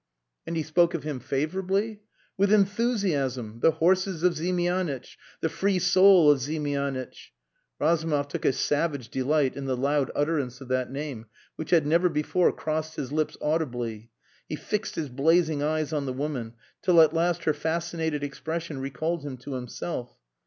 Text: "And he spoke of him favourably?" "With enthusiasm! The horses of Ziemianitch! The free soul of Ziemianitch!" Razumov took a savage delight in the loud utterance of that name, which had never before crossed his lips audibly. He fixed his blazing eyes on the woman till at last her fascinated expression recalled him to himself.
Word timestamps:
"And 0.47 0.57
he 0.57 0.63
spoke 0.63 0.95
of 0.95 1.03
him 1.03 1.19
favourably?" 1.19 2.01
"With 2.35 2.51
enthusiasm! 2.51 3.59
The 3.61 3.69
horses 3.73 4.23
of 4.23 4.33
Ziemianitch! 4.33 5.15
The 5.41 5.47
free 5.47 5.77
soul 5.77 6.31
of 6.31 6.39
Ziemianitch!" 6.39 7.33
Razumov 7.79 8.27
took 8.27 8.43
a 8.43 8.51
savage 8.51 9.09
delight 9.09 9.55
in 9.55 9.65
the 9.65 9.77
loud 9.77 10.09
utterance 10.15 10.59
of 10.59 10.69
that 10.69 10.89
name, 10.91 11.27
which 11.55 11.69
had 11.69 11.85
never 11.85 12.09
before 12.09 12.51
crossed 12.51 12.95
his 12.95 13.11
lips 13.11 13.37
audibly. 13.43 14.09
He 14.49 14.55
fixed 14.55 14.95
his 14.95 15.09
blazing 15.09 15.61
eyes 15.61 15.93
on 15.93 16.07
the 16.07 16.13
woman 16.13 16.55
till 16.81 16.99
at 16.99 17.13
last 17.13 17.43
her 17.43 17.53
fascinated 17.53 18.23
expression 18.23 18.79
recalled 18.79 19.21
him 19.21 19.37
to 19.37 19.53
himself. 19.53 20.17